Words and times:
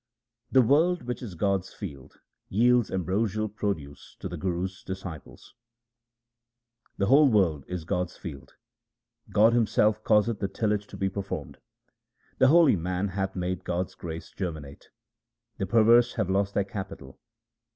The 0.51 0.63
world, 0.63 1.03
which 1.03 1.21
is 1.21 1.35
God's 1.35 1.71
field, 1.71 2.21
yields 2.49 2.89
ambrosial 2.89 3.47
produce 3.47 4.15
to 4.19 4.27
the 4.27 4.35
Guru's 4.35 4.83
disciples:— 4.83 5.53
The 6.97 7.05
whole 7.05 7.29
world 7.29 7.65
is 7.67 7.83
God's 7.85 8.17
field; 8.17 8.55
God 9.29 9.53
Himself 9.53 10.03
causeth 10.03 10.39
the 10.39 10.47
tillage 10.47 10.87
to 10.87 10.97
be 10.97 11.07
performed. 11.07 11.59
The 12.39 12.47
holy 12.47 12.75
man 12.75 13.09
hath 13.09 13.35
made 13.35 13.63
God's 13.63 13.93
grace 13.93 14.31
germinate; 14.31 14.89
the 15.59 15.67
perverse 15.67 16.13
have 16.13 16.31
lost 16.31 16.55
their 16.55 16.63
capital. 16.65 17.19